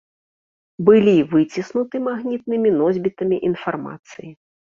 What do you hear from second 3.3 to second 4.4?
інфармацыі.